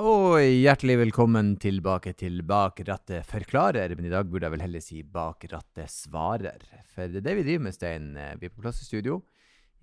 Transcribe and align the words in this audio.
Og 0.00 0.38
hjertelig 0.40 0.94
velkommen 0.96 1.50
tilbake 1.60 2.14
til 2.16 2.38
Bak 2.48 2.78
rattet 2.88 3.26
forklarer, 3.28 3.92
men 3.92 4.06
i 4.08 4.12
dag 4.12 4.24
burde 4.24 4.46
jeg 4.46 4.54
vel 4.54 4.62
heller 4.64 4.80
si 4.80 5.02
Bak 5.04 5.44
rattet 5.52 5.92
svarer. 5.92 6.64
For 6.94 7.12
det 7.12 7.20
er 7.20 7.26
det 7.26 7.34
vi 7.36 7.44
driver 7.44 7.66
med, 7.66 7.74
Stein. 7.76 8.06
Vi 8.40 8.48
er 8.48 8.54
på 8.54 8.64
plass 8.64 8.80
i 8.80 8.86
studio 8.86 9.18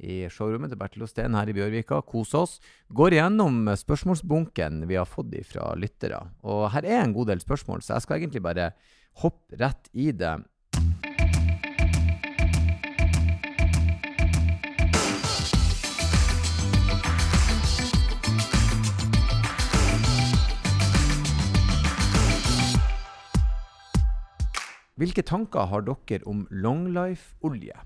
i 0.02 0.24
showrommet 0.34 0.74
til 0.74 0.80
Bertil 0.82 1.06
og 1.06 1.12
Steen 1.12 1.38
her 1.38 1.52
i 1.52 1.54
Bjørvika. 1.54 2.02
Kose 2.02 2.42
oss. 2.42 2.58
Går 2.90 3.20
igjennom 3.20 3.70
spørsmålsbunken 3.78 4.88
vi 4.90 4.98
har 4.98 5.06
fått 5.06 5.36
fra 5.46 5.76
lyttere. 5.78 6.24
Og 6.42 6.72
her 6.74 6.90
er 6.90 7.04
en 7.04 7.14
god 7.14 7.30
del 7.30 7.46
spørsmål, 7.46 7.86
så 7.86 8.00
jeg 8.00 8.08
skal 8.08 8.18
egentlig 8.18 8.42
bare 8.42 8.72
hoppe 9.22 9.62
rett 9.62 9.94
i 9.94 10.10
det. 10.10 10.40
Hvilke 25.00 25.24
tanker 25.24 25.70
har 25.72 25.86
dere 25.88 26.26
om 26.28 26.42
longlife-olje? 26.52 27.78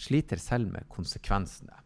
Sliter 0.00 0.40
selv 0.40 0.70
med 0.72 0.86
konsekvensene. 0.88 1.82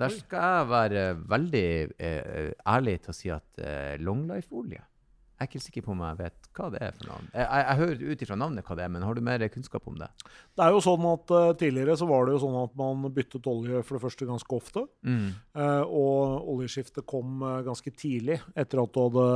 Der 0.00 0.14
skal 0.14 0.46
jeg 0.46 0.68
være 0.70 1.02
veldig 1.28 1.66
eh, 2.00 2.46
ærlig 2.72 2.94
til 3.02 3.12
å 3.12 3.16
si 3.18 3.28
at 3.34 3.60
eh, 3.60 3.98
longlife-olje 4.00 4.78
Jeg 4.80 5.44
er 5.44 5.50
ikke 5.50 5.60
sikker 5.60 5.84
på 5.84 5.92
om 5.92 6.00
jeg 6.06 6.18
vet 6.22 6.48
hva 6.56 6.70
det 6.72 6.80
er 6.86 6.94
for 6.96 7.10
navn. 7.10 7.28
Jeg, 7.34 7.44
jeg, 7.44 7.66
jeg 7.66 7.78
hører 7.82 8.14
ut 8.14 8.24
ifra 8.24 8.38
navnet 8.40 8.64
hva 8.64 8.76
det 8.78 8.86
er, 8.86 8.92
men 8.94 9.04
har 9.04 9.18
du 9.18 9.22
mer 9.26 9.44
kunnskap 9.52 9.90
om 9.90 10.00
det? 10.00 10.08
Det 10.56 10.64
er 10.64 10.72
jo 10.72 10.80
sånn 10.86 11.06
at 11.10 11.34
uh, 11.34 11.52
Tidligere 11.60 11.98
så 12.00 12.08
var 12.08 12.24
det 12.24 12.36
jo 12.36 12.42
sånn 12.46 12.58
at 12.62 12.74
man 12.80 13.12
byttet 13.12 13.48
olje 13.52 13.82
for 13.82 13.98
det 13.98 14.04
første 14.06 14.28
ganske 14.28 14.56
ofte. 14.56 14.86
Mm. 15.04 15.28
Uh, 15.58 15.82
og 15.84 16.48
oljeskiftet 16.54 17.04
kom 17.12 17.44
uh, 17.44 17.58
ganske 17.66 17.92
tidlig 17.92 18.38
etter 18.54 18.80
at, 18.86 19.00
hadde, 19.04 19.28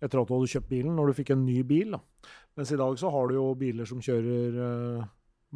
etter 0.00 0.22
at, 0.22 0.30
du 0.30 0.36
hadde, 0.38 0.52
kjøpt 0.54 0.72
bilen, 0.72 0.96
når 0.96 1.10
du 1.10 1.18
fikk 1.20 1.34
en 1.34 1.44
ny 1.44 1.60
bil. 1.66 1.98
Da. 1.98 2.32
Mens 2.58 2.72
i 2.72 2.78
dag 2.78 2.98
så 2.98 3.10
har 3.10 3.28
du 3.28 3.36
jo 3.38 3.46
biler 3.58 3.88
som 3.88 4.02
kjører 4.02 4.58
uh, 4.58 5.06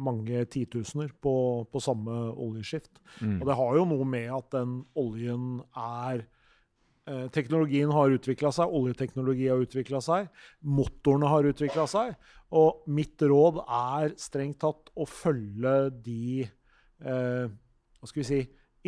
mange 0.03 0.43
titusener 0.51 1.11
på, 1.21 1.35
på 1.71 1.83
samme 1.83 2.15
oljeskift. 2.31 2.99
Mm. 3.21 3.39
Og 3.39 3.47
det 3.47 3.55
har 3.59 3.79
jo 3.79 3.87
noe 3.87 4.07
med 4.07 4.27
at 4.35 4.51
den 4.55 4.75
oljen 4.99 5.61
er 5.79 6.25
uh, 6.25 7.27
Teknologien 7.35 7.91
har 7.95 8.15
utvikla 8.15 8.51
seg, 8.55 8.75
oljeteknologi 8.81 9.47
har 9.47 9.63
utvikla 9.63 10.03
seg, 10.03 10.27
motorene 10.59 11.31
har 11.31 11.47
utvikla 11.49 11.87
seg. 11.89 12.13
Og 12.59 12.83
mitt 12.91 13.21
råd 13.21 13.61
er 13.63 14.15
strengt 14.19 14.59
tatt 14.63 14.91
å 14.97 15.05
følge 15.05 15.73
de 16.01 16.41
eh, 16.41 17.45
Hva 17.45 18.09
skal 18.09 18.23
vi 18.23 18.25
si 18.25 18.39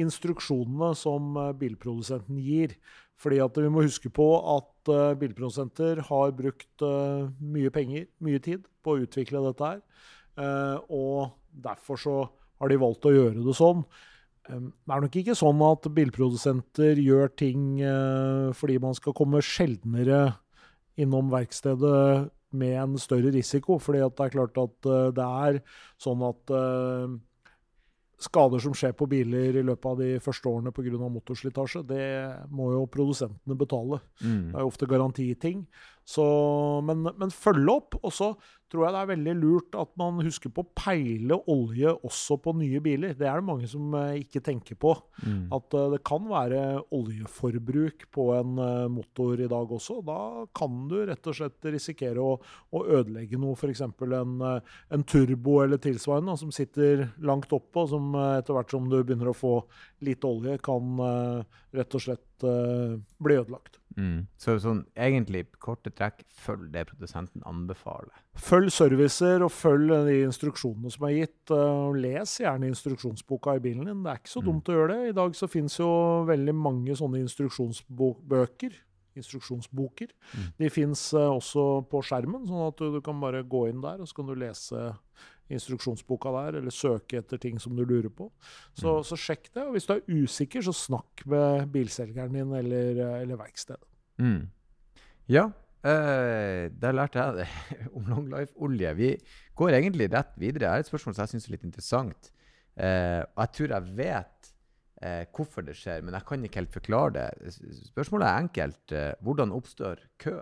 instruksjonene 0.02 0.96
som 0.98 1.36
bilprodusenten 1.60 2.40
gir. 2.42 2.74
Fordi 3.22 3.42
at 3.44 3.58
vi 3.62 3.70
må 3.70 3.86
huske 3.86 4.10
på 4.14 4.28
at 4.56 4.92
uh, 4.92 5.14
bilprodusenter 5.20 6.02
har 6.08 6.34
brukt 6.38 6.86
uh, 6.86 7.30
mye 7.54 7.72
penger, 7.74 8.08
mye 8.24 8.42
tid, 8.42 8.66
på 8.82 8.96
å 8.96 9.04
utvikle 9.04 9.44
dette 9.46 9.74
her. 9.74 9.82
Uh, 10.40 10.78
og 10.90 11.36
derfor 11.52 12.00
så 12.02 12.16
har 12.62 12.72
de 12.72 12.80
valgt 12.82 13.06
å 13.06 13.14
gjøre 13.14 13.44
det 13.46 13.58
sånn. 13.58 13.84
Um, 14.50 14.72
det 14.74 14.96
er 14.96 15.06
nok 15.06 15.18
ikke 15.22 15.38
sånn 15.38 15.62
at 15.68 15.90
bilprodusenter 15.94 17.02
gjør 17.02 17.34
ting 17.38 17.66
fordi 18.58 18.80
man 18.82 18.96
skal 18.98 19.14
komme 19.18 19.44
sjeldnere 19.46 20.24
innom 21.02 21.30
verkstedet 21.32 22.32
med 22.58 22.74
en 22.82 22.96
større 23.00 23.30
risiko. 23.34 23.78
fordi 23.80 24.02
det 24.02 24.26
er 24.26 24.34
klart 24.34 24.58
at 24.60 24.90
det 25.16 25.28
er 25.46 25.62
sånn 26.02 26.26
at 26.26 26.56
skader 28.26 28.62
som 28.64 28.76
skjer 28.78 28.94
på 28.98 29.08
biler 29.10 29.58
i 29.60 29.64
løpet 29.66 29.88
av 29.90 30.02
de 30.02 30.12
første 30.24 30.50
årene 30.50 30.74
pga. 30.76 31.10
motorslitasje, 31.12 31.84
det 31.88 32.06
må 32.50 32.72
jo 32.74 32.86
produsentene 32.92 33.58
betale. 33.58 34.02
Mm. 34.22 34.52
Det 34.52 34.58
er 34.58 34.66
jo 34.66 34.72
ofte 34.72 34.90
garantiting. 34.90 35.66
Så, 36.08 36.26
men, 36.88 37.06
men 37.18 37.32
følge 37.34 37.78
opp. 37.78 38.00
Og 38.02 38.14
så 38.16 38.34
tror 38.72 38.86
jeg 38.86 38.96
det 38.96 39.00
er 39.02 39.10
veldig 39.10 39.34
lurt 39.42 39.76
at 39.80 39.92
man 40.00 40.22
husker 40.24 40.52
på 40.54 40.64
å 40.64 40.70
peile 40.78 41.38
olje 41.52 41.92
også 42.08 42.38
på 42.44 42.54
nye 42.60 42.80
biler. 42.84 43.16
Det 43.20 43.28
er 43.28 43.42
det 43.42 43.48
mange 43.48 43.68
som 43.70 43.92
uh, 43.98 44.14
ikke 44.16 44.44
tenker 44.46 44.80
på. 44.80 44.94
Mm. 45.26 45.50
At 45.58 45.76
uh, 45.76 45.90
det 45.92 46.02
kan 46.08 46.28
være 46.30 46.62
oljeforbruk 46.96 48.08
på 48.16 48.28
en 48.38 48.56
uh, 48.62 48.88
motor 48.92 49.44
i 49.44 49.50
dag 49.52 49.76
også. 49.78 50.00
Da 50.08 50.20
kan 50.58 50.86
du 50.92 51.02
rett 51.10 51.28
og 51.28 51.38
slett 51.38 51.72
risikere 51.74 52.24
å, 52.24 52.38
å 52.72 52.86
ødelegge 53.00 53.40
noe, 53.42 53.58
f.eks. 53.60 53.84
En, 53.84 54.38
en 54.96 55.06
turbo 55.08 55.60
eller 55.66 55.82
tilsvarende 55.82 56.38
som 56.40 56.56
sitter 56.56 57.10
langt 57.20 57.52
oppe, 57.52 57.84
og 57.84 57.92
som 57.92 58.16
etter 58.22 58.56
hvert 58.56 58.72
som 58.72 58.88
du 58.92 59.02
begynner 59.02 59.32
å 59.32 59.38
få 59.38 59.58
lite 60.06 60.28
olje, 60.28 60.58
kan 60.64 61.04
rett 61.76 61.98
og 61.98 62.04
slett 62.04 62.46
bli 63.22 63.38
ødelagt. 63.38 63.81
Mm. 63.98 64.28
Så 64.40 64.56
sånn, 64.64 64.84
egentlig, 64.96 65.46
korte 65.64 65.92
trekk, 65.94 66.24
følg 66.32 66.70
det 66.74 66.86
produsenten 66.92 67.44
anbefaler. 67.48 68.14
Følg 68.40 68.72
servicer 68.74 69.44
og 69.44 69.52
følg 69.54 69.92
de 70.08 70.22
instruksjonene 70.28 70.94
som 70.94 71.08
er 71.10 71.18
gitt. 71.18 71.40
Uh, 71.52 71.92
les 71.98 72.38
gjerne 72.44 72.72
instruksjonsboka 72.72 73.58
i 73.58 73.64
bilen 73.64 73.90
din. 73.90 74.06
Det 74.06 74.14
er 74.14 74.22
ikke 74.22 74.36
så 74.36 74.44
mm. 74.44 74.48
dumt 74.52 74.72
å 74.72 74.78
gjøre 74.78 74.94
det. 74.94 75.12
I 75.12 75.18
dag 75.22 75.36
så 75.38 75.52
fins 75.52 75.80
jo 75.80 75.92
veldig 76.30 76.56
mange 76.58 76.98
sånne 77.00 77.24
instruksjonsbøker. 77.26 78.80
Instruksjonsboker. 79.20 80.14
Mm. 80.32 80.50
De 80.60 80.72
fins 80.74 81.04
uh, 81.18 81.30
også 81.34 81.66
på 81.92 82.04
skjermen, 82.08 82.46
sånn 82.48 82.68
at 82.70 82.82
du, 82.82 83.00
kan 83.04 83.20
bare 83.22 83.44
gå 83.48 83.68
inn 83.72 83.84
der 83.84 84.02
og 84.02 84.10
så 84.10 84.22
kan 84.22 84.32
du 84.32 84.36
lese 84.40 84.92
instruksjonsboka 85.52 86.32
der, 86.32 86.60
eller 86.62 86.72
søke 86.72 87.20
etter 87.20 87.40
ting 87.42 87.58
som 87.60 87.76
du 87.76 87.84
lurer 87.84 88.12
på. 88.14 88.30
Så, 88.72 88.88
mm. 88.88 89.08
så 89.10 89.18
sjekk 89.20 89.50
det. 89.50 89.66
Og 89.66 89.76
hvis 89.76 89.90
du 89.90 89.98
er 89.98 90.22
usikker, 90.22 90.64
så 90.64 90.72
snakk 90.76 91.26
med 91.28 91.66
bilselgeren 91.74 92.38
din 92.38 92.54
eller, 92.56 93.02
eller 93.20 93.42
verkstedet. 93.42 93.84
Mm. 94.22 94.46
Ja, 95.32 95.50
Uh, 95.82 96.70
der 96.78 96.94
lærte 96.94 97.18
jeg 97.18 97.38
det 97.40 97.48
om 97.98 98.06
Long 98.06 98.28
Life-olje. 98.30 98.94
Vi 98.94 99.10
går 99.58 99.78
egentlig 99.80 100.12
rett 100.14 100.36
videre. 100.38 100.60
Det 100.60 100.70
er 100.70 100.84
et 100.84 100.90
spørsmål 100.92 101.16
som 101.16 101.24
jeg 101.24 101.32
syns 101.34 101.48
er 101.48 101.56
litt 101.56 101.66
interessant. 101.66 102.30
Uh, 102.78 103.26
og 103.34 103.42
jeg 103.42 103.54
tror 103.58 103.74
jeg 103.74 103.96
vet 103.98 104.41
eh, 105.02 105.26
hvorfor 105.36 105.66
det 105.68 105.76
skjer, 105.80 106.02
men 106.06 106.16
jeg 106.18 106.28
kan 106.30 106.48
ikke 106.48 106.62
helt 106.62 106.80
forklare 106.80 107.14
det. 107.18 107.54
Spørsmålet 107.92 108.28
er 108.28 108.48
enkelt. 108.48 108.96
Eh, 108.96 109.12
hvordan 109.26 109.56
oppstår 109.58 110.04
kø? 110.22 110.40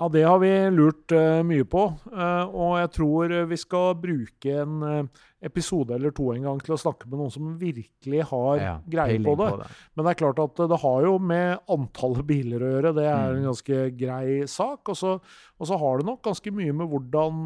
Ja, 0.00 0.08
det 0.08 0.22
har 0.24 0.38
vi 0.40 0.50
lurt 0.72 1.12
uh, 1.12 1.42
mye 1.44 1.66
på. 1.68 1.82
Uh, 2.10 2.48
og 2.48 2.72
jeg 2.80 2.90
tror 2.96 3.34
vi 3.50 3.58
skal 3.60 3.98
bruke 4.00 4.54
en 4.62 4.80
uh, 4.82 5.20
episode 5.44 5.92
eller 5.94 6.14
to 6.16 6.30
en 6.32 6.46
gang 6.48 6.62
til 6.64 6.74
å 6.74 6.80
snakke 6.80 7.10
med 7.10 7.20
noen 7.20 7.34
som 7.34 7.52
virkelig 7.60 8.24
har 8.30 8.62
ja, 8.62 8.72
greie 8.88 9.20
på 9.20 9.36
det. 9.36 9.50
på 9.52 9.60
det. 9.60 9.68
Men 9.92 10.06
det 10.06 10.14
er 10.14 10.20
klart 10.22 10.42
at 10.42 10.62
det 10.72 10.80
har 10.82 11.06
jo 11.06 11.14
med 11.20 11.74
antallet 11.76 12.26
biler 12.26 12.64
å 12.64 12.72
gjøre. 12.72 12.94
Det 12.96 13.06
er 13.10 13.20
mm. 13.20 13.36
en 13.36 13.48
ganske 13.50 13.82
grei 14.00 14.26
sak. 14.50 14.94
Og 14.94 14.98
så, 14.98 15.16
og 15.60 15.70
så, 15.70 15.80
har 15.84 16.00
det 16.00 16.08
nok 16.08 16.24
ganske 16.24 16.54
mye 16.56 16.78
med 16.80 16.88
hvordan 16.88 17.42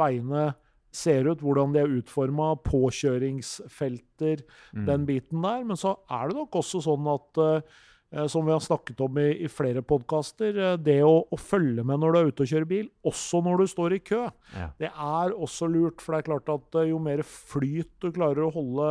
veiene 0.00 0.46
ser 0.96 1.28
ut, 1.28 1.42
hvordan 1.44 1.74
de 1.74 1.82
er 1.82 1.96
utforma, 1.98 2.54
påkjøringsfelter, 2.66 4.46
mm. 4.72 4.86
den 4.88 5.04
biten 5.08 5.44
der. 5.44 5.66
Men 5.68 5.80
så 5.80 5.98
er 6.08 6.30
det 6.30 6.40
nok 6.40 6.62
også 6.62 6.82
sånn 6.88 7.12
at 7.12 7.44
Eh, 8.10 8.26
som 8.26 8.46
vi 8.46 8.52
har 8.52 8.60
snakket 8.60 9.00
om 9.02 9.18
i, 9.18 9.26
i 9.42 9.48
flere 9.50 9.82
podkaster. 9.82 10.54
Eh, 10.54 10.76
det 10.78 11.00
å, 11.04 11.24
å, 11.26 11.38
følge 11.40 11.82
med 11.86 12.00
når 12.00 12.12
du 12.12 12.18
er 12.18 12.30
ute 12.30 12.44
og 12.44 12.52
kjører 12.52 12.68
bil, 12.70 12.88
også 13.06 13.42
når 13.42 13.62
du 13.62 13.66
står 13.72 13.96
i 13.96 14.00
kø, 14.06 14.22
ja. 14.54 14.68
det 14.78 14.90
er 14.92 15.34
også 15.34 15.68
lurt. 15.70 16.02
For 16.02 16.14
det 16.14 16.22
er 16.22 16.28
klart 16.30 16.52
at 16.54 16.80
eh, 16.80 16.90
jo 16.92 17.00
mer 17.02 17.24
flyt 17.26 17.90
du 18.04 18.12
klarer 18.14 18.46
å 18.46 18.52
holde 18.54 18.90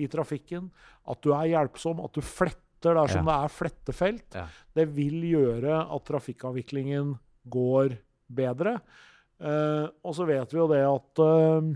i 0.00 0.08
trafikken, 0.10 0.70
at 1.04 1.20
du 1.24 1.34
er 1.36 1.50
hjelpsom, 1.52 2.00
at 2.04 2.16
du 2.16 2.24
fletter 2.24 2.96
der 2.96 3.12
som 3.12 3.24
ja. 3.24 3.26
det 3.28 3.36
er 3.36 3.52
flettefelt, 3.58 4.26
ja. 4.36 4.48
det 4.76 4.88
vil 4.96 5.22
gjøre 5.24 5.84
at 5.84 6.08
trafikkavviklingen 6.08 7.14
går 7.52 7.98
bedre. 8.32 8.78
Eh, 9.42 9.86
og 10.04 10.14
så 10.16 10.26
vet 10.28 10.52
vi 10.54 10.60
jo 10.60 10.68
det 10.70 10.82
at 10.86 11.22
uh, 11.24 11.72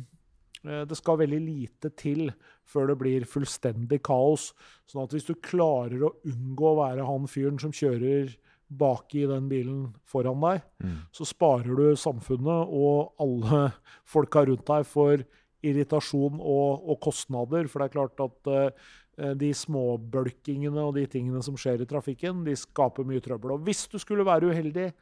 det 0.88 0.98
skal 0.98 1.20
veldig 1.20 1.40
lite 1.42 1.90
til 1.98 2.28
før 2.68 2.90
det 2.90 2.98
blir 3.00 3.26
fullstendig 3.28 4.00
kaos. 4.06 4.50
Sånn 4.88 5.04
at 5.04 5.14
hvis 5.14 5.26
du 5.28 5.34
klarer 5.42 6.04
å 6.06 6.14
unngå 6.28 6.70
å 6.72 6.78
være 6.82 7.06
han 7.08 7.26
fyren 7.30 7.58
som 7.62 7.74
kjører 7.74 8.34
baki 8.68 9.24
den 9.30 9.46
bilen 9.48 9.86
foran 10.04 10.42
deg, 10.42 10.64
mm. 10.84 10.96
så 11.14 11.24
sparer 11.24 11.78
du 11.78 11.96
samfunnet 11.96 12.72
og 12.74 13.14
alle 13.22 13.68
folka 14.12 14.44
rundt 14.48 14.66
deg 14.68 14.84
for 14.88 15.24
irritasjon 15.64 16.36
og, 16.38 16.84
og 16.84 16.98
kostnader. 17.06 17.70
For 17.70 17.80
det 17.80 17.88
er 17.88 17.96
klart 17.96 18.24
at 18.26 18.52
uh, 18.52 19.34
de 19.38 19.50
småbølkingene 19.56 20.84
og 20.84 20.94
de 20.98 21.06
tingene 21.10 21.42
som 21.42 21.56
skjer 21.58 21.82
i 21.82 21.88
trafikken, 21.90 22.44
de 22.46 22.54
skaper 22.58 23.08
mye 23.08 23.22
trøbbel. 23.24 23.56
Og 23.56 23.66
hvis 23.66 23.86
du 23.90 23.98
skulle 24.02 24.26
være 24.26 24.52
uheldig, 24.52 24.92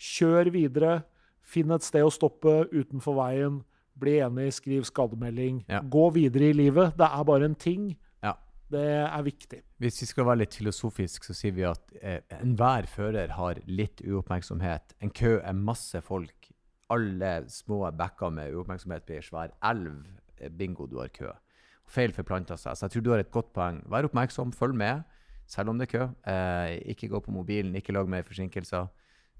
kjør 0.00 0.50
videre. 0.54 1.00
Finn 1.42 1.70
et 1.74 1.82
sted 1.82 2.04
å 2.06 2.12
stoppe 2.12 2.66
utenfor 2.72 3.16
veien. 3.18 3.60
Bli 4.00 4.18
enig, 4.24 4.52
skriv 4.56 4.84
skademelding. 4.88 5.64
Ja. 5.68 5.80
Gå 5.82 6.06
videre 6.14 6.50
i 6.50 6.56
livet. 6.56 6.94
Det 6.96 7.08
er 7.08 7.24
bare 7.28 7.48
en 7.50 7.56
ting. 7.58 7.90
Ja. 8.24 8.36
Det 8.70 8.84
er 9.02 9.22
viktig. 9.26 9.58
Hvis 9.82 10.00
vi 10.02 10.06
skal 10.06 10.28
være 10.28 10.44
litt 10.44 10.54
filosofisk, 10.56 11.26
så 11.26 11.34
sier 11.36 11.52
vi 11.56 11.66
at 11.68 11.92
eh, 12.00 12.20
enhver 12.38 12.86
fører 12.88 13.34
har 13.36 13.60
litt 13.66 14.00
uoppmerksomhet. 14.06 14.94
En 15.02 15.10
kø 15.10 15.38
er 15.42 15.52
masse 15.58 16.00
folk. 16.06 16.48
Alle 16.90 17.44
små 17.50 17.82
bekker 17.98 18.32
med 18.34 18.54
uoppmerksomhet 18.54 19.04
blir 19.06 19.22
svær 19.26 19.52
elv. 19.68 20.04
Eh, 20.38 20.48
bingo, 20.48 20.86
du 20.86 21.00
har 21.02 21.12
kø. 21.12 21.32
Feil 21.90 22.14
forplanter 22.14 22.56
seg. 22.60 22.78
Så 22.78 22.86
jeg 22.86 22.94
tror 22.94 23.02
du 23.04 23.10
har 23.16 23.24
et 23.24 23.34
godt 23.34 23.52
poeng. 23.56 23.82
Vær 23.90 24.06
oppmerksom, 24.06 24.52
følg 24.54 24.74
med. 24.78 25.02
selv 25.50 25.68
om 25.72 25.78
det 25.78 25.88
er 25.88 25.98
kø. 25.98 26.04
Eh, 26.30 26.76
ikke 26.94 27.08
gå 27.10 27.18
på 27.20 27.32
mobilen, 27.34 27.74
ikke 27.74 27.92
lag 27.92 28.08
mer 28.08 28.22
forsinkelser. 28.22 28.86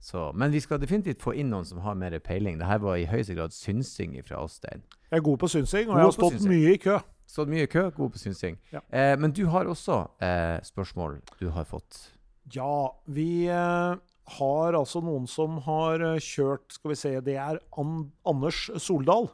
Så, 0.01 0.31
men 0.33 0.53
vi 0.53 0.63
skal 0.65 0.81
definitivt 0.81 1.21
få 1.21 1.35
inn 1.37 1.51
noen 1.53 1.67
som 1.69 1.83
har 1.85 1.97
mer 1.99 2.17
peiling. 2.25 2.57
Dette 2.61 2.79
var 2.81 2.97
i 2.97 3.09
høyeste 3.09 3.37
grad 3.37 3.53
synsing 3.53 4.17
fra 4.25 4.41
oss, 4.41 4.57
Stein. 4.61 4.81
Jeg 5.11 5.21
er 5.21 5.25
god 5.27 5.41
på 5.43 5.51
synsing, 5.53 5.91
og 5.91 5.95
god 5.95 6.01
jeg 6.01 6.09
har 6.09 6.17
stått 6.17 6.47
mye 6.49 6.71
i 6.73 6.79
kø. 6.81 6.95
Stått 7.31 7.51
mye 7.53 7.67
i 7.67 7.71
kø, 7.71 7.83
god 7.95 8.15
på 8.15 8.23
synsing. 8.23 8.57
Ja. 8.73 8.81
Eh, 8.89 9.13
men 9.21 9.35
du 9.37 9.45
har 9.53 9.69
også 9.69 10.01
eh, 10.25 10.57
spørsmål 10.67 11.21
du 11.39 11.51
har 11.53 11.69
fått. 11.69 12.01
Ja, 12.55 12.97
vi 13.07 13.45
eh, 13.53 14.01
har 14.39 14.79
altså 14.79 15.03
noen 15.05 15.29
som 15.31 15.61
har 15.67 16.03
eh, 16.03 16.23
kjørt 16.23 16.73
Skal 16.75 16.95
vi 16.95 16.99
se, 16.99 17.13
det 17.27 17.37
er 17.39 17.61
An 17.79 18.09
Anders 18.27 18.69
Soldal. 18.83 19.29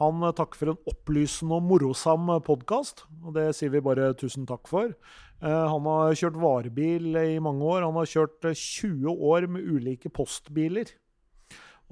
Han 0.00 0.20
eh, 0.22 0.34
takker 0.36 0.60
for 0.60 0.72
en 0.72 0.90
opplysende 0.90 1.56
og 1.56 1.64
morosam 1.70 2.28
podkast, 2.44 3.06
og 3.24 3.36
det 3.36 3.48
sier 3.56 3.72
vi 3.72 3.84
bare 3.84 4.12
tusen 4.18 4.46
takk 4.48 4.68
for. 4.68 4.92
Eh, 5.40 5.64
han 5.72 5.88
har 5.88 6.16
kjørt 6.20 6.38
varebil 6.40 7.16
i 7.16 7.40
mange 7.42 7.64
år. 7.64 7.86
Han 7.86 7.96
har 8.00 8.10
kjørt 8.10 8.44
20 8.44 9.06
eh, 9.08 9.26
år 9.32 9.48
med 9.52 9.64
ulike 9.64 10.12
postbiler. 10.12 10.92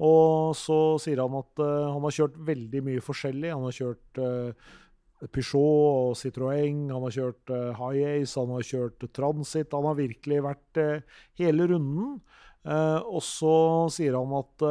Og 0.05 0.51
så 0.59 0.97
sier 0.99 1.21
han 1.23 1.37
at 1.39 1.61
han 1.63 2.03
har 2.03 2.11
kjørt 2.11 2.33
veldig 2.43 2.81
mye 2.83 3.03
forskjellig. 3.03 3.53
Han 3.53 3.63
har 3.63 3.75
kjørt 3.77 4.19
Peugeot 5.31 6.09
og 6.09 6.17
Citroën, 6.19 6.81
han 6.91 7.05
har 7.05 7.13
kjørt 7.15 7.53
High 7.53 7.77
Hi-Ace, 7.79 8.35
han 8.35 8.51
har 8.57 8.67
kjørt 8.67 9.05
Transit. 9.15 9.71
Han 9.71 9.87
har 9.87 9.95
virkelig 9.95 10.41
vært 10.43 10.81
hele 11.39 11.69
runden. 11.71 12.19
og 12.67 13.23
så 13.23 13.55
sier 13.95 14.19
han 14.19 14.35
at 14.35 14.67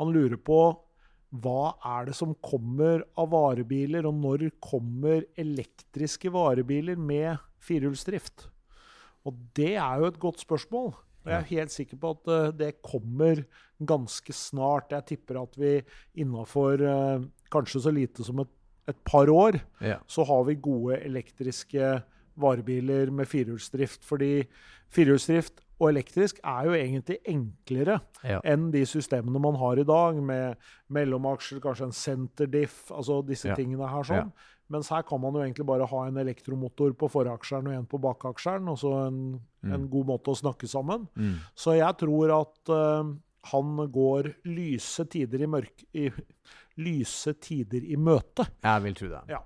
han 0.00 0.16
lurer 0.16 0.40
på 0.40 0.62
hva 1.32 1.72
er 1.94 2.10
det 2.10 2.16
som 2.16 2.34
kommer 2.44 3.06
av 3.16 3.30
varebiler, 3.32 4.04
og 4.08 4.18
når 4.20 4.50
kommer 4.60 5.24
elektriske 5.40 6.32
varebiler 6.32 6.98
med 7.00 7.40
firehjulsdrift? 7.64 8.50
Og 9.24 9.38
det 9.56 9.74
er 9.80 10.02
jo 10.02 10.10
et 10.10 10.20
godt 10.20 10.42
spørsmål. 10.44 10.92
Og 11.22 11.30
jeg 11.30 11.38
er 11.38 11.50
helt 11.52 11.72
sikker 11.72 12.00
på 12.02 12.10
at 12.16 12.30
uh, 12.32 12.48
det 12.52 12.72
kommer 12.82 13.44
ganske 13.78 14.34
snart. 14.34 14.92
Jeg 14.92 15.08
tipper 15.12 15.38
at 15.44 15.56
vi 15.58 15.76
innafor 16.20 16.82
uh, 16.82 17.24
kanskje 17.52 17.84
så 17.84 17.92
lite 17.94 18.26
som 18.26 18.42
et, 18.42 18.50
et 18.90 18.98
par 19.06 19.30
år, 19.30 19.60
ja. 19.80 20.00
så 20.10 20.26
har 20.26 20.42
vi 20.48 20.58
gode 20.60 20.98
elektriske 21.06 21.94
varebiler 22.40 23.10
med 23.14 23.28
firehjulsdrift. 23.30 24.04
Fordi 24.06 24.32
firehjulsdrift 24.92 25.62
og 25.82 25.88
elektrisk 25.90 26.38
er 26.46 26.68
jo 26.68 26.74
egentlig 26.78 27.18
enklere 27.28 27.98
ja. 28.22 28.38
enn 28.46 28.70
de 28.74 28.84
systemene 28.86 29.40
man 29.42 29.58
har 29.58 29.80
i 29.82 29.86
dag, 29.88 30.20
med 30.22 30.60
mellomaksjer, 30.94 31.62
kanskje 31.64 31.88
en 31.88 31.96
senterdiff, 31.96 32.84
altså 32.94 33.18
disse 33.26 33.50
ja. 33.50 33.56
tingene 33.58 33.90
her 33.90 34.06
sånn. 34.06 34.30
Ja. 34.30 34.50
Mens 34.72 34.88
her 34.92 35.02
kan 35.04 35.20
man 35.20 35.34
jo 35.36 35.42
egentlig 35.42 35.66
bare 35.68 35.88
ha 35.90 36.04
en 36.06 36.20
elektromotor 36.22 36.94
på 36.96 37.10
foraksjeren 37.12 37.68
og 37.68 37.74
en 37.76 37.88
på 37.90 38.00
bakaksjeren, 38.00 38.70
og 38.72 38.78
så 38.80 38.92
en, 39.08 39.18
mm. 39.66 39.74
en, 39.74 39.90
god 39.92 40.08
måte 40.14 40.32
å 40.32 40.38
snakke 40.38 40.70
sammen. 40.70 41.04
Mm. 41.18 41.34
Så 41.58 41.76
jeg 41.76 41.98
tror 42.00 42.32
at 42.38 42.72
uh, 42.72 43.10
han 43.52 43.84
går 43.92 44.32
lyse 44.48 45.08
tider 45.12 45.44
i 45.44 45.50
mørk... 45.50 45.84
I, 45.92 46.08
lyse 46.80 47.34
tider 47.36 47.84
i 47.84 47.98
møte. 48.00 48.46
Jeg 48.64 48.82
vil 48.86 48.94
tro 48.96 49.08
det. 49.10 49.18
Ja. 49.28 49.42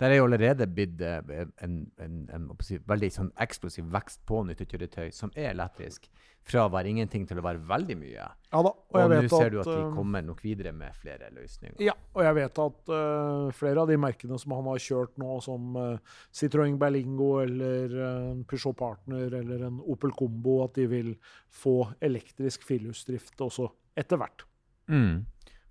Der 0.00 0.14
er 0.14 0.16
jo 0.16 0.24
allerede 0.24 0.64
blitt 0.72 1.00
eh, 1.04 1.20
en, 1.60 1.74
en, 2.00 2.20
en, 2.32 2.48
veldig 2.88 3.10
sånn 3.12 3.30
eksplosiv 3.44 3.90
vekst 3.92 4.22
på 4.28 4.40
nyttekjøretøy 4.48 5.10
som 5.12 5.32
er 5.36 5.50
elektrisk, 5.50 6.08
fra 6.50 6.64
å 6.64 6.70
være 6.72 6.88
ingenting 6.88 7.26
til 7.28 7.38
å 7.38 7.44
være 7.44 7.60
veldig 7.68 7.96
mye. 8.00 8.28
Ja 8.48 8.62
da, 8.64 8.72
og, 8.72 8.96
og 8.96 9.12
nå 9.12 9.20
ser 9.28 9.52
du 9.52 9.58
at 9.60 9.68
de 9.68 9.76
eh, 9.76 9.92
kommer 9.92 10.24
nok 10.24 10.40
videre 10.44 10.72
med 10.72 10.96
flere 10.96 11.28
løsninger. 11.36 11.76
Ja, 11.84 11.92
og 12.16 12.24
jeg 12.24 12.38
vet 12.40 12.62
at 12.64 12.92
uh, 12.94 13.50
flere 13.60 13.84
av 13.84 13.92
de 13.92 14.00
merkene 14.00 14.40
som 14.40 14.56
han 14.56 14.72
har 14.72 14.80
kjørt 14.86 15.20
nå, 15.20 15.36
som 15.44 15.76
uh, 15.76 16.16
Citroën 16.32 16.80
Berlingo 16.80 17.30
eller 17.44 17.96
uh, 18.00 18.42
Peugeot 18.48 18.78
Partner 18.80 19.36
eller 19.42 19.68
en 19.68 19.84
Opel 19.84 20.16
Combo, 20.16 20.62
at 20.64 20.80
de 20.80 20.88
vil 20.90 21.14
få 21.60 21.76
elektrisk 22.00 22.64
firehjulsdrift 22.66 23.36
også 23.44 23.68
etter 24.00 24.20
hvert. 24.22 24.48
Mm. 24.88 25.26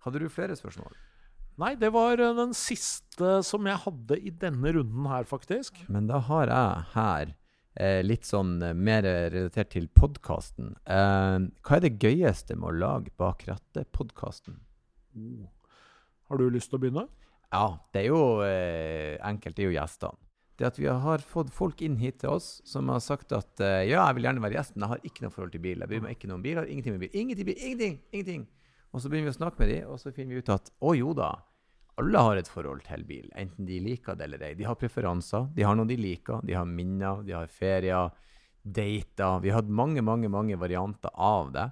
Hadde 0.06 0.22
du 0.22 0.30
flere 0.32 0.56
spørsmål? 0.56 0.94
Nei, 1.60 1.74
det 1.76 1.90
var 1.92 2.22
eh, 2.22 2.36
den 2.38 2.54
siste 2.56 3.40
som 3.44 3.68
jeg 3.68 3.82
hadde 3.84 4.18
i 4.24 4.32
denne 4.32 4.72
runden 4.78 5.08
her, 5.12 5.26
faktisk. 5.28 5.82
Men 5.92 6.08
da 6.08 6.22
har 6.30 6.48
jeg 6.48 6.86
her 6.94 7.34
eh, 7.76 8.00
litt 8.06 8.28
sånn 8.28 8.62
eh, 8.64 8.76
mer 8.78 9.04
relatert 9.04 9.74
til 9.74 9.90
podkasten. 9.92 10.78
Eh, 10.88 11.50
hva 11.60 11.76
er 11.76 11.84
det 11.84 11.98
gøyeste 12.00 12.56
med 12.56 12.70
å 12.70 12.78
lage 12.86 13.12
Bak 13.20 13.44
rattet-podkasten? 13.50 14.56
Oh. 15.20 15.50
Har 16.32 16.40
du 16.40 16.48
lyst 16.54 16.72
til 16.72 16.80
å 16.80 16.84
begynne? 16.86 17.06
Ja, 17.52 17.66
det 17.92 18.06
er 18.06 18.08
jo 18.14 18.22
eh, 18.46 19.18
enkelt. 19.28 19.58
Det 19.58 19.66
er 19.66 19.72
jo 19.74 19.76
gjestene. 19.76 20.16
Det 20.60 20.68
at 20.68 20.80
vi 20.80 20.88
har 20.92 21.24
fått 21.24 21.52
folk 21.56 21.80
inn 21.84 21.96
hit 22.00 22.18
til 22.20 22.34
oss 22.36 22.48
som 22.68 22.90
har 22.92 23.00
sagt 23.04 23.32
at 23.36 23.62
eh, 23.64 23.86
ja, 23.88 24.06
jeg 24.10 24.18
vil 24.18 24.30
gjerne 24.30 24.44
være 24.44 24.58
gjest, 24.60 24.74
men 24.76 24.86
jeg 24.86 24.94
har 24.94 25.12
ikke 25.12 25.26
noe 25.26 25.36
forhold 25.36 25.54
til 25.56 25.64
bil. 25.64 25.84
Jeg 25.84 25.92
bryr 25.92 26.08
meg 26.08 26.16
ikke 26.16 26.32
noe 26.32 26.40
om 26.40 26.48
bil. 26.48 26.56
Jeg 26.56 26.62
har 26.62 26.72
ingenting 26.72 26.96
med 26.96 27.04
bil. 27.04 27.20
Ingenting, 27.20 27.52
ingenting, 27.56 28.00
ingenting. 28.12 28.48
Og 28.90 29.04
så 29.04 29.12
begynner 29.12 29.30
vi 29.30 29.36
å 29.36 29.40
snakke 29.40 29.62
med 29.62 29.72
dem, 29.74 29.92
og 29.92 30.00
så 30.02 30.12
finner 30.16 30.36
vi 30.36 30.44
ut 30.44 30.52
at 30.56 30.72
å 30.82 30.96
jo 30.98 31.14
da, 31.18 31.30
alle 32.00 32.24
har 32.26 32.40
et 32.40 32.50
forhold 32.50 32.82
til 32.88 33.04
bil, 33.08 33.28
enten 33.38 33.68
de 33.68 33.78
liker 33.84 34.18
det 34.18 34.26
eller 34.28 34.48
ei. 34.48 34.56
De 34.58 34.68
har 34.68 34.80
preferanser, 34.80 35.50
de 35.56 35.68
har 35.68 35.78
noe 35.78 35.90
de 35.90 36.00
liker, 36.00 36.42
de 36.48 36.56
har 36.58 36.68
minner, 36.68 37.22
de 37.28 37.36
har 37.36 37.52
ferier, 37.52 38.10
dater. 38.64 39.40
Vi 39.42 39.50
har 39.50 39.62
hatt 39.62 39.70
mange, 39.70 40.02
mange, 40.02 40.30
mange 40.30 40.58
varianter 40.60 41.12
av 41.16 41.52
det. 41.52 41.70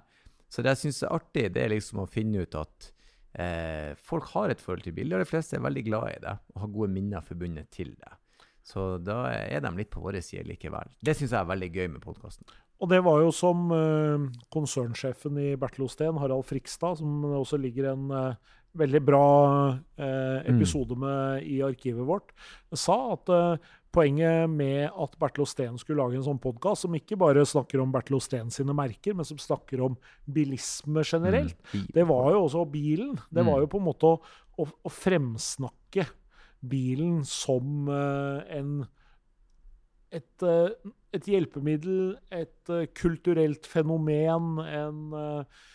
Så 0.48 0.62
det 0.62 0.72
jeg 0.74 0.82
syns 0.84 1.02
er 1.04 1.16
artig, 1.18 1.48
det 1.52 1.64
er 1.64 1.74
liksom 1.74 2.02
å 2.02 2.08
finne 2.08 2.44
ut 2.44 2.54
at 2.56 2.92
eh, 3.36 3.92
folk 4.00 4.30
har 4.34 4.50
et 4.50 4.62
forhold 4.62 4.86
til 4.86 4.96
bil. 4.96 5.12
Og 5.12 5.22
de 5.22 5.28
fleste 5.28 5.58
er 5.58 5.64
veldig 5.64 5.84
glad 5.90 6.08
i 6.14 6.22
det 6.24 6.38
og 6.54 6.62
har 6.64 6.72
gode 6.78 6.94
minner 6.94 7.24
forbundet 7.24 7.70
til 7.74 7.92
det. 7.98 8.14
Så 8.68 8.96
da 9.00 9.22
er 9.32 9.62
de 9.64 9.70
litt 9.76 9.92
på 9.92 10.02
vår 10.04 10.20
side 10.24 10.44
likevel. 10.48 10.90
Det 11.00 11.16
syns 11.16 11.32
jeg 11.32 11.40
er 11.40 11.52
veldig 11.52 11.70
gøy 11.72 11.86
med 11.94 12.02
podkasten. 12.04 12.48
Og 12.78 12.90
det 12.92 13.00
var 13.02 13.22
jo 13.24 13.30
som 13.34 13.72
uh, 13.72 14.26
konsernsjefen 14.54 15.38
i 15.42 15.48
Bertel 15.58 15.88
Osten, 15.88 16.20
Harald 16.20 16.46
Frikstad, 16.46 17.00
som 17.00 17.24
også 17.40 17.58
ligger 17.58 17.90
en 17.90 18.12
uh, 18.12 18.52
veldig 18.78 19.00
bra 19.04 19.26
episode 20.48 20.94
mm. 20.94 21.02
med 21.02 21.46
i 21.48 21.58
arkivet 21.66 22.06
vårt, 22.06 22.32
sa 22.76 22.96
at 23.16 23.32
poenget 23.94 24.50
med 24.52 24.86
at 24.86 25.16
Bertil 25.18 25.42
Osten 25.46 25.78
skulle 25.80 26.02
lage 26.02 26.18
en 26.18 26.26
sånn 26.26 26.40
podkast, 26.42 26.84
som 26.84 26.94
ikke 26.94 27.18
bare 27.18 27.42
snakker 27.48 27.82
om 27.82 27.94
Bertil 27.94 28.18
Osten 28.20 28.52
sine 28.54 28.76
merker, 28.76 29.16
men 29.16 29.26
som 29.26 29.40
snakker 29.40 29.82
om 29.86 29.96
bilisme 30.28 31.02
generelt, 31.02 31.58
mm. 31.72 31.88
det 31.96 32.04
var 32.08 32.30
jo 32.34 32.44
også 32.44 32.66
bilen. 32.70 33.16
Det 33.30 33.42
var 33.42 33.58
mm. 33.58 33.64
jo 33.64 33.72
på 33.72 33.80
en 33.80 33.88
måte 33.88 34.12
å, 34.12 34.20
å, 34.58 34.68
å 34.68 34.92
fremsnakke 34.92 36.06
bilen 36.58 37.22
som 37.26 37.90
en 37.90 38.78
et, 40.14 40.44
eh, 40.44 40.92
et, 41.12 41.28
hjelpemiddel, 41.28 42.16
et 42.32 42.72
eh, 42.72 42.86
kulturelt 42.96 43.66
fenomen, 43.68 44.58
en, 44.64 45.02
eh, 45.12 45.66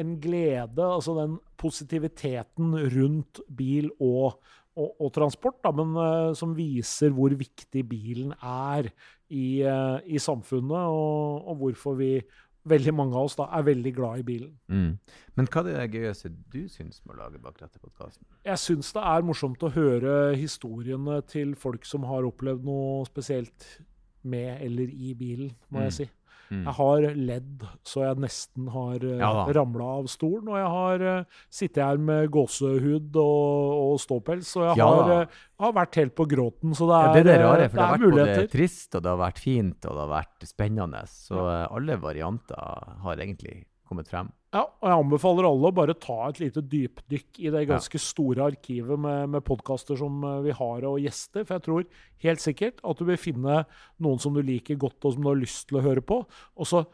en, 0.00 0.16
glede. 0.22 0.84
Altså 0.84 1.16
den 1.18 1.38
positiviteten 1.60 2.74
rundt 2.94 3.42
bil 3.58 3.90
og, 3.98 4.38
og, 4.78 4.90
og 5.00 5.12
transport, 5.14 5.60
da, 5.64 5.72
men 5.74 6.34
som 6.38 6.56
viser 6.56 7.14
hvor 7.14 7.34
viktig 7.34 7.84
bilen 7.88 8.34
er 8.38 8.90
i, 9.28 9.62
i 10.06 10.20
samfunnet, 10.22 10.76
og, 10.78 11.48
og, 11.48 11.56
hvorfor 11.62 11.98
vi 11.98 12.12
veldig 12.68 12.94
mange 12.94 13.16
av 13.16 13.28
oss 13.28 13.36
da, 13.38 13.48
er 13.56 13.66
veldig 13.66 13.92
glad 13.96 14.22
i 14.22 14.26
bilen. 14.26 14.52
Mm. 14.68 14.90
Men 15.38 15.50
hva 15.52 15.62
er 15.64 15.78
det 15.78 16.00
gøyeste 16.00 16.30
du 16.52 16.60
syns 16.70 17.00
med 17.04 17.16
å 17.16 17.20
lage 17.22 17.40
bak 17.42 17.58
dette 17.60 17.80
podkasten? 17.80 18.26
Jeg 18.46 18.60
syns 18.62 18.92
det 18.96 19.04
er 19.12 19.26
morsomt 19.26 19.64
å 19.64 19.72
høre 19.74 20.16
historiene 20.38 21.20
til 21.30 21.54
folk 21.58 21.86
som 21.88 22.06
har 22.08 22.28
opplevd 22.28 22.66
noe 22.68 23.06
spesielt 23.08 23.68
med 24.28 24.64
eller 24.64 24.90
i 24.90 25.14
bilen, 25.16 25.52
må 25.70 25.80
mm. 25.80 25.84
jeg 25.86 25.96
si. 25.98 26.08
Mm. 26.48 26.62
Jeg 26.64 26.74
har 26.78 27.06
ledd 27.28 27.64
så 27.86 28.04
jeg 28.06 28.20
nesten 28.22 28.70
har 28.72 29.04
uh, 29.04 29.16
ja, 29.20 29.30
ramla 29.58 29.88
av 29.98 30.08
stolen. 30.10 30.48
Og 30.48 30.56
jeg 30.58 30.70
har 30.74 31.04
uh, 31.04 31.42
sittet 31.52 31.82
her 31.84 32.00
med 32.00 32.30
gåsehud 32.34 33.18
og, 33.20 33.74
og 33.84 34.00
ståpels, 34.02 34.54
og 34.56 34.66
jeg 34.70 34.80
ja, 34.80 34.88
har, 34.88 35.12
uh, 35.28 35.42
har, 35.64 35.76
vært 35.80 36.00
helt 36.02 36.16
på 36.18 36.28
gråten. 36.30 36.76
Så 36.78 36.88
det 36.88 36.98
er, 36.98 37.08
ja, 37.08 37.12
det 37.12 37.22
er 37.22 37.28
det 37.28 37.38
rare, 37.44 37.68
for 37.68 37.76
det, 37.76 37.78
det 37.78 37.84
har 37.84 37.94
vært 37.94 38.06
muligheter. 38.06 38.42
både 38.42 38.54
trist, 38.56 38.88
og 38.92 39.04
det 39.04 39.12
har 39.12 39.22
vært 39.24 39.44
fint, 39.44 39.78
og 39.82 39.90
det 39.90 40.04
har 40.04 40.12
vært 40.14 40.48
spennende. 40.48 41.04
Så 41.12 41.46
alle 41.48 42.00
varianter 42.02 42.98
har 43.04 43.24
egentlig 43.28 43.56
kommet 43.88 44.10
frem. 44.10 44.32
Ja, 44.54 44.62
og 44.64 44.86
jeg 44.88 45.00
anbefaler 45.02 45.44
alle 45.44 45.68
å 45.68 45.76
bare 45.76 45.96
ta 46.00 46.16
et 46.30 46.38
lite 46.40 46.62
dypdykk 46.64 47.40
i 47.44 47.50
det 47.52 47.66
ganske 47.68 47.98
ja. 48.00 48.04
store 48.04 48.46
arkivet 48.48 49.00
med, 49.00 49.34
med 49.34 49.44
podkaster 49.44 49.98
som 50.00 50.22
eh, 50.24 50.38
vi 50.46 50.54
har, 50.56 50.86
og 50.88 51.02
gjester. 51.04 51.44
For 51.44 51.58
jeg 51.58 51.66
tror 51.66 52.06
helt 52.24 52.44
sikkert 52.44 52.80
at 52.80 53.00
du 53.00 53.04
vil 53.10 53.20
finne 53.20 53.64
noen 54.00 54.22
som 54.22 54.36
du 54.36 54.40
liker 54.40 54.80
godt, 54.80 55.02
og 55.04 55.14
som 55.14 55.26
du 55.26 55.30
har 55.34 55.42
lyst 55.42 55.68
til 55.68 55.80
å 55.80 55.84
høre 55.84 56.04
på. 56.04 56.22
Og 56.56 56.70
så 56.70 56.86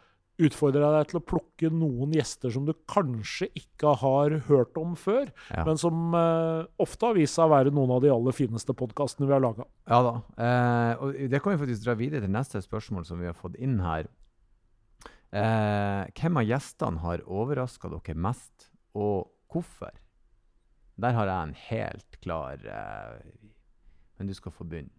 utfordrer 0.43 0.83
jeg 0.83 0.97
deg 0.97 1.11
til 1.11 1.19
å 1.21 1.27
plukke 1.31 1.71
noen 1.71 2.15
gjester 2.17 2.51
som 2.51 2.65
du 2.67 2.73
kanskje 2.91 3.47
ikke 3.55 3.93
har 4.01 4.35
hørt 4.49 4.75
om 4.81 4.97
før, 4.99 5.29
ja. 5.55 5.63
men 5.63 5.79
som 5.79 6.17
uh, 6.17 6.67
ofte 6.83 7.07
har 7.07 7.15
vist 7.15 7.39
seg 7.39 7.47
å 7.47 7.53
være 7.53 7.71
noen 7.75 7.93
av 7.95 8.03
de 8.03 8.11
aller 8.11 8.35
fineste 8.35 8.75
podkastene 8.75 9.29
vi 9.31 9.37
har 9.37 9.45
laga. 9.45 9.69
Ja 9.87 10.01
da. 10.03 10.17
Eh, 10.35 11.05
og 11.05 11.23
det 11.31 11.39
kan 11.39 11.55
vi 11.55 11.63
faktisk 11.63 11.87
dra 11.87 11.95
videre 11.99 12.27
til 12.27 12.35
neste 12.35 12.63
spørsmål 12.65 13.07
som 13.07 13.23
vi 13.23 13.31
har 13.31 13.39
fått 13.39 13.61
inn 13.63 13.79
her. 13.85 14.11
Eh, 15.35 16.07
hvem 16.15 16.37
av 16.39 16.47
gjestene 16.47 17.03
har 17.03 17.25
overraska 17.27 17.89
dere 17.91 18.15
mest, 18.15 18.69
og 18.95 19.33
hvorfor? 19.51 19.91
Der 20.95 21.17
har 21.17 21.27
jeg 21.27 21.49
en 21.49 21.55
helt 21.59 22.17
klar 22.23 22.61
eh, 22.71 23.17
Men 24.15 24.29
du 24.31 24.35
skal 24.37 24.55
få 24.55 24.63
begynne. 24.63 24.95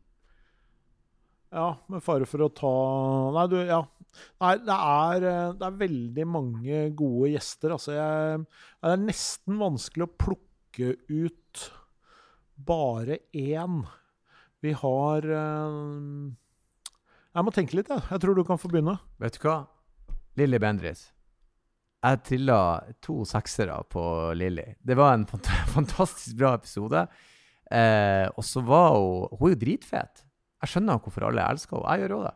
Ja, 1.55 1.77
med 1.87 2.03
fare 2.03 2.27
for 2.27 2.43
å 2.43 2.49
ta 2.51 2.71
Nei, 3.31 3.45
du, 3.47 3.55
ja. 3.63 3.79
Nei, 4.43 4.57
det 4.59 4.75
er, 4.75 5.23
det 5.55 5.69
er 5.69 5.77
veldig 5.79 6.25
mange 6.27 6.81
gode 6.99 7.29
gjester. 7.31 7.71
Altså, 7.77 7.95
jeg, 7.95 8.43
det 8.83 8.91
er 8.91 9.05
nesten 9.05 9.55
vanskelig 9.61 10.07
å 10.07 10.15
plukke 10.19 10.97
ut 11.07 11.63
bare 12.67 13.17
én. 13.35 13.85
Vi 14.63 14.71
har 14.83 15.21
Jeg 15.31 15.37
må 17.43 17.51
tenke 17.55 17.75
litt, 17.79 17.89
jeg. 17.91 18.01
Jeg 18.11 18.19
tror 18.23 18.35
du 18.35 18.43
kan 18.47 18.59
få 18.59 18.67
begynne. 18.71 18.95
Vet 19.19 19.39
du 19.39 19.47
hva? 19.47 19.57
Lilly 20.39 20.59
Bendriss. 20.59 21.09
Jeg 22.05 22.21
trilla 22.27 22.59
to 23.01 23.23
seksere 23.25 23.77
på 23.89 24.03
Lilly. 24.37 24.75
Det 24.83 24.97
var 24.97 25.15
en 25.15 25.25
fant 25.29 25.47
fantastisk 25.77 26.37
bra 26.37 26.53
episode. 26.59 27.05
Eh, 27.73 28.27
og 28.35 28.45
så 28.45 28.61
var 28.61 28.91
hun 28.93 29.31
Hun 29.39 29.47
er 29.47 29.55
jo 29.55 29.61
dritfet. 29.63 30.25
Jeg 30.61 30.71
skjønner 30.71 30.99
hvorfor 31.01 31.27
alle 31.29 31.45
elsker 31.49 31.77
henne. 31.77 31.93
Jeg 31.95 32.05
gjør 32.05 32.17
òg 32.19 32.27
det. 32.27 32.35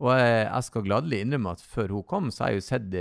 Og 0.00 0.14
jeg, 0.16 0.36
jeg, 0.46 0.64
skal 0.64 0.84
gladelig 0.86 1.18
innrømme 1.20 1.52
at 1.52 1.62
før 1.74 1.92
hun 1.92 2.06
kom, 2.08 2.30
så 2.32 2.44
har 2.44 2.54
jeg 2.54 2.62
jo 2.62 2.66
sett 2.70 2.94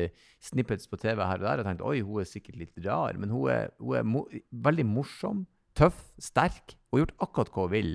snippets 0.44 0.90
på 0.92 1.00
TV 1.00 1.22
her 1.24 1.40
og 1.40 1.46
der 1.48 1.62
og 1.62 1.70
tenkt 1.70 1.86
oi, 1.88 2.02
hun 2.04 2.20
er 2.20 2.28
sikkert 2.28 2.60
litt 2.60 2.82
rar. 2.84 3.16
Men 3.16 3.32
hun 3.32 3.48
er, 3.54 3.72
hun 3.80 3.96
er 3.96 4.04
mo 4.04 4.26
veldig 4.52 4.86
morsom, 4.90 5.46
tøff, 5.80 6.10
sterk 6.20 6.76
og 6.92 7.04
gjort 7.04 7.16
akkurat 7.24 7.54
hva 7.56 7.68
hun 7.70 7.76
vil 7.78 7.94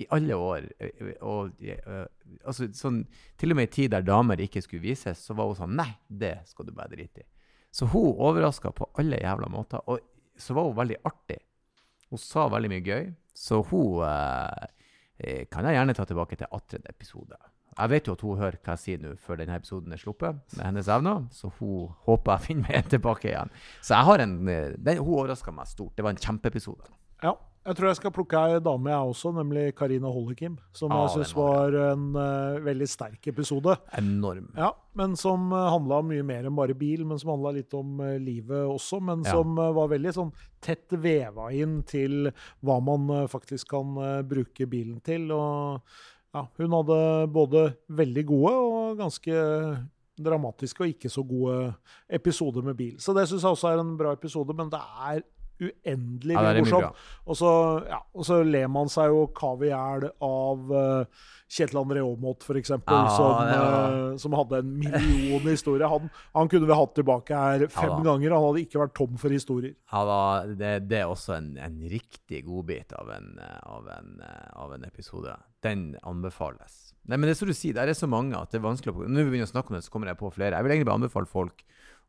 i 0.00 0.06
alle 0.10 0.34
år. 0.34 0.66
Og, 1.22 1.62
altså, 2.42 2.68
sånn, 2.74 3.04
til 3.38 3.54
og 3.54 3.60
med 3.60 3.70
i 3.70 3.74
tid 3.76 3.94
der 3.94 4.06
damer 4.06 4.40
ikke 4.42 4.62
skulle 4.64 4.82
vises, 4.84 5.22
så 5.22 5.36
var 5.38 5.50
hun 5.50 5.58
sånn 5.58 5.76
Nei, 5.78 5.90
det 6.08 6.36
skal 6.50 6.68
du 6.68 6.74
bare 6.74 6.92
drite 6.94 7.22
i. 7.22 7.28
Så 7.74 7.88
hun 7.90 8.12
overraska 8.22 8.70
på 8.74 8.90
alle 9.00 9.18
jævla 9.22 9.50
måter. 9.50 9.82
Og 9.90 10.02
så 10.38 10.54
var 10.54 10.68
hun 10.68 10.78
veldig 10.78 11.00
artig. 11.06 11.40
Hun 12.10 12.22
sa 12.22 12.46
veldig 12.52 12.70
mye 12.70 12.84
gøy. 12.86 13.08
Så 13.34 13.64
hun 13.70 14.04
eh, 14.06 14.68
eh 15.18 15.42
kan 15.50 15.66
jeg 15.66 15.78
gjerne 15.78 15.94
ta 15.94 16.06
tilbake 16.06 16.38
til 16.38 16.46
18. 16.50 16.86
episode. 16.90 17.38
Jeg 17.74 17.90
vet 17.90 18.06
jo 18.06 18.14
at 18.14 18.20
hun 18.22 18.38
hører 18.38 18.58
hva 18.62 18.76
jeg 18.76 18.82
sier 18.84 19.00
nå 19.02 19.16
før 19.18 19.40
denne 19.40 19.56
episoden 19.58 19.94
er 19.94 19.98
sluppet, 19.98 20.38
med 20.54 20.62
hennes 20.62 20.86
evner, 20.86 21.24
så 21.34 21.50
hun 21.58 21.88
håper 22.06 22.36
jeg 22.36 22.44
finner 22.46 22.68
meg 22.68 22.92
tilbake 22.92 23.32
igjen. 23.32 23.50
Så 23.80 23.96
jeg 23.96 24.10
har 24.10 24.22
en, 24.22 24.36
eh, 24.48 24.76
den, 24.78 25.02
hun 25.02 25.18
overraska 25.18 25.54
meg 25.54 25.66
stort. 25.70 25.96
Det 25.96 26.06
var 26.06 26.14
en 26.14 26.22
kjempeepisode. 26.22 26.86
Ja, 27.24 27.34
jeg 27.64 27.76
tror 27.78 27.88
jeg 27.88 27.96
skal 27.96 28.12
plukke 28.12 28.40
ei 28.44 28.58
dame, 28.60 28.90
jeg 28.92 29.10
også, 29.10 29.30
nemlig 29.32 29.62
Karina 29.78 30.10
Hollekim. 30.12 30.58
Som 30.76 30.92
ah, 30.92 31.06
jeg 31.06 31.14
syns 31.14 31.32
var 31.36 31.76
en 31.80 32.10
uh, 32.12 32.60
veldig 32.64 32.88
sterk 32.90 33.28
episode. 33.30 33.76
Enorm. 33.96 34.50
Ja, 34.58 34.74
Men 34.92 35.16
som 35.16 35.48
uh, 35.52 35.70
handla 35.72 36.02
om 36.02 36.10
mye 36.12 36.26
mer 36.26 36.44
enn 36.44 36.58
bare 36.58 36.76
bil, 36.76 37.06
men 37.08 37.20
som 37.20 37.32
handla 37.32 37.54
litt 37.56 37.72
om 37.76 38.02
uh, 38.04 38.18
livet 38.20 38.68
også. 38.68 39.00
Men 39.00 39.24
ja. 39.24 39.32
som 39.32 39.56
uh, 39.56 39.70
var 39.76 39.88
veldig 39.94 40.12
sånn 40.12 40.34
tett 40.64 40.92
veva 40.92 41.48
inn 41.56 41.80
til 41.88 42.28
hva 42.64 42.78
man 42.84 43.08
faktisk 43.32 43.72
kan 43.72 43.96
bruke 44.28 44.68
bilen 44.68 45.00
til. 45.04 45.26
Og 45.32 45.80
ja, 46.36 46.46
hun 46.60 46.76
hadde 46.78 47.00
både 47.32 47.66
veldig 47.92 48.24
gode 48.28 48.54
og 48.60 48.96
ganske 49.00 49.44
dramatiske 50.14 50.84
og 50.84 50.92
ikke 50.92 51.10
så 51.10 51.24
gode 51.26 51.58
episoder 52.12 52.64
med 52.64 52.76
bil. 52.78 52.96
Så 53.00 53.16
det 53.16 53.26
syns 53.28 53.44
jeg 53.44 53.56
også 53.56 53.72
er 53.72 53.82
en 53.82 53.96
bra 53.98 54.12
episode, 54.16 54.56
men 54.56 54.72
det 54.72 54.80
er 54.80 55.24
uendelig 55.60 56.34
ja, 56.34 56.52
morsom. 56.58 56.86
Og 57.24 57.38
så, 57.38 57.52
ja, 57.88 58.00
og 58.14 58.26
så 58.26 58.40
ler 58.46 58.68
man 58.72 58.90
seg 58.92 59.12
jo 59.12 59.26
kav 59.36 59.62
i 59.64 59.70
hjel 59.70 60.08
av 60.24 60.72
uh, 60.74 61.24
Kjetil 61.54 61.78
André 61.78 62.02
Aamodt, 62.02 62.42
f.eks., 62.46 62.72
ja, 62.74 63.00
som, 63.14 63.34
uh, 63.50 64.16
som 64.20 64.36
hadde 64.38 64.62
en 64.64 64.72
million 64.80 65.46
historier. 65.46 65.86
Han, 65.92 66.08
han, 66.34 66.50
kunne 66.50 66.68
vi 66.70 66.78
hatt 66.80 66.94
tilbake 66.98 67.42
her 67.44 67.66
fem 67.68 67.92
ja, 67.92 68.00
ganger. 68.08 68.34
Han 68.36 68.48
hadde 68.48 68.64
ikke 68.64 68.82
vært 68.82 68.96
tom 68.98 69.20
for 69.20 69.34
historier. 69.34 69.76
Ja, 69.92 70.04
det, 70.48 70.72
det, 70.90 71.02
er 71.02 71.12
også 71.12 71.36
en, 71.38 71.54
en 71.62 71.78
riktig 71.90 72.44
godbit 72.48 72.96
av 72.98 73.12
en, 73.14 73.36
av, 73.62 73.92
en, 73.98 74.18
av 74.58 74.74
en 74.74 74.88
episode. 74.88 75.36
Den 75.64 75.92
anbefales. 76.02 76.94
Nei, 77.04 77.18
men 77.18 77.28
det 77.28 77.34
er 77.34 77.40
som 77.42 77.50
du 77.50 77.56
sier, 77.56 77.76
det 77.76 77.92
er 77.92 77.98
så 77.98 78.08
mange 78.08 78.36
at 78.38 78.52
det 78.52 78.62
er 78.62 78.64
vanskelig 78.64 78.94
å 78.94 79.04
Nå 79.04 79.26
vi 79.26 79.34
begynner 79.34 79.48
å 79.48 79.52
snakke 79.52 79.72
om 79.72 79.76
det, 79.76 79.84
så 79.84 79.92
kommer 79.92 80.08
jeg 80.08 80.20
på 80.20 80.30
flere. 80.32 80.56
Jeg 80.56 80.64
vil 80.64 80.74
egentlig 80.74 80.88
bare 80.88 81.02
anbefale 81.02 81.28
folk 81.28 81.64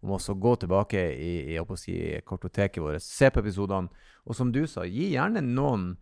om 0.06 0.16
også 0.16 0.38
gå 0.40 0.56
tilbake 0.62 1.02
i, 1.18 1.56
i 1.56 1.78
si, 1.82 1.98
kartoteket 2.28 2.84
vårt, 2.84 3.04
se 3.04 3.30
på 3.30 3.44
episodene. 3.44 4.06
Og 4.26 4.38
som 4.38 4.52
du 4.54 4.64
sa, 4.70 4.86
gi 4.86 5.12
gjerne 5.14 5.44
noen 5.46 5.96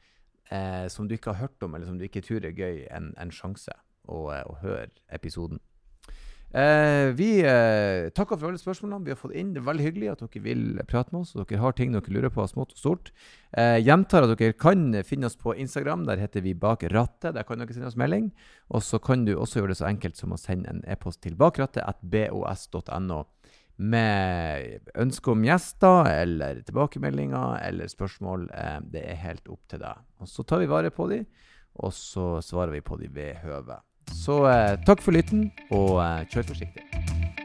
eh, 0.51 0.87
som 0.91 1.07
du 1.07 1.15
ikke 1.17 1.33
har 1.33 1.47
hørt 1.47 1.65
om, 1.65 1.75
eller 1.75 1.89
som 1.89 1.99
du 1.99 2.07
ikke 2.07 2.23
tror 2.25 2.45
er 2.45 2.55
gøy, 2.55 2.85
en, 2.91 3.13
en 3.19 3.33
sjanse 3.33 3.73
å, 4.07 4.27
eh, 4.35 4.43
å 4.43 4.59
høre 4.63 4.89
episoden. 5.15 5.63
Eh, 6.53 7.09
vi 7.17 7.39
eh, 7.41 8.11
takker 8.13 8.37
for 8.37 8.51
alle 8.51 8.61
spørsmålene 8.61 9.07
vi 9.07 9.13
har 9.15 9.17
fått 9.17 9.33
inn. 9.33 9.55
Det 9.55 9.63
er 9.63 9.65
veldig 9.71 9.85
hyggelig 9.87 10.11
at 10.11 10.19
dere 10.21 10.43
vil 10.45 10.65
prate 10.85 11.09
med 11.13 11.23
oss. 11.23 11.33
og 11.33 11.47
dere 11.49 11.63
har 11.63 11.73
ting 11.73 11.95
dere 11.95 12.13
lurer 12.13 12.29
på, 12.33 12.45
smått 12.45 12.75
og 12.75 12.81
stort. 12.81 13.09
Eh, 13.57 13.79
gjentar 13.81 14.27
at 14.27 14.35
dere 14.37 14.53
kan 14.53 14.93
finne 15.07 15.25
oss 15.31 15.39
på 15.39 15.55
Instagram. 15.57 16.05
Der 16.05 16.21
heter 16.21 16.45
vi 16.45 16.53
Bak 16.53 16.85
rattet. 16.93 17.33
Der 17.33 17.43
kan 17.47 17.57
dere 17.57 17.73
sende 17.73 17.89
oss 17.89 17.97
melding. 17.97 18.29
Og 18.69 18.85
så 18.85 19.01
kan 19.01 19.25
du 19.25 19.33
også 19.33 19.59
gjøre 19.59 19.73
det 19.73 19.79
så 19.81 19.89
enkelt 19.89 20.19
som 20.19 20.35
å 20.35 20.37
sende 20.37 20.69
en 20.69 20.85
e-post 20.85 21.23
til 21.25 21.33
bakrattet.bos.no 21.41 23.23
med 23.77 24.89
ønske 24.99 25.31
om 25.33 25.45
gjester 25.45 26.09
eller 26.11 26.61
tilbakemeldinger 26.67 27.57
eller 27.67 27.89
spørsmål. 27.91 28.49
Eh, 28.53 28.79
det 28.93 29.05
er 29.09 29.23
helt 29.23 29.47
opp 29.49 29.63
til 29.69 29.81
deg. 29.83 30.03
Og 30.21 30.29
Så 30.29 30.45
tar 30.45 30.61
vi 30.61 30.69
vare 30.69 30.91
på 30.93 31.09
dem, 31.09 31.25
og 31.75 31.93
så 31.93 32.37
svarer 32.41 32.71
vi 32.71 32.81
på 32.81 32.99
dem 33.01 33.13
ved 33.13 33.41
høve. 33.43 33.79
Så 34.13 34.43
eh, 34.49 34.77
takk 34.85 35.01
for 35.01 35.15
lytten, 35.15 35.49
og 35.71 35.97
eh, 36.03 36.25
kjør 36.29 36.51
forsiktig. 36.53 37.42